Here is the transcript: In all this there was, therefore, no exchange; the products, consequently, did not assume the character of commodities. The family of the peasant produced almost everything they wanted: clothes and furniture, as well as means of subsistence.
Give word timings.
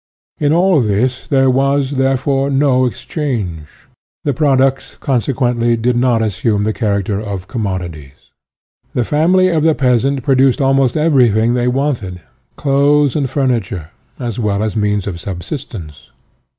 In 0.39 0.51
all 0.51 0.81
this 0.81 1.27
there 1.27 1.51
was, 1.51 1.91
therefore, 1.91 2.49
no 2.49 2.87
exchange; 2.87 3.67
the 4.23 4.33
products, 4.33 4.97
consequently, 4.97 5.77
did 5.77 5.95
not 5.95 6.23
assume 6.23 6.63
the 6.63 6.73
character 6.73 7.19
of 7.21 7.47
commodities. 7.47 8.31
The 8.95 9.03
family 9.05 9.49
of 9.49 9.61
the 9.61 9.75
peasant 9.75 10.23
produced 10.23 10.59
almost 10.59 10.97
everything 10.97 11.53
they 11.53 11.67
wanted: 11.67 12.19
clothes 12.55 13.15
and 13.15 13.29
furniture, 13.29 13.91
as 14.19 14.39
well 14.39 14.63
as 14.63 14.75
means 14.75 15.05
of 15.05 15.19
subsistence. 15.19 16.09